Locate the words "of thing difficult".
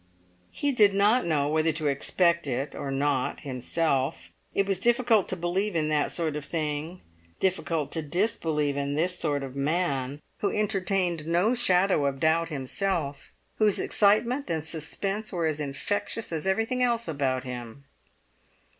6.35-7.91